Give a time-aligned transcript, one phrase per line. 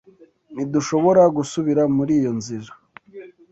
[0.53, 2.71] Ntidushobora gusubira muri iyo nzira.